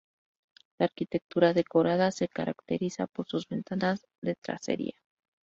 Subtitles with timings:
[0.79, 4.99] La arquitectura decorada se caracteriza por sus ventanas de tracería.